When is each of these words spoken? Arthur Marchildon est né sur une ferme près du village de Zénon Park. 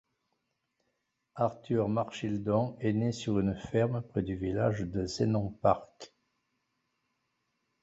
Arthur 1.35 1.87
Marchildon 1.87 2.75
est 2.79 2.91
né 2.91 3.11
sur 3.11 3.37
une 3.39 3.53
ferme 3.55 4.01
près 4.01 4.23
du 4.23 4.35
village 4.35 4.81
de 4.81 5.05
Zénon 5.05 5.51
Park. 5.61 6.15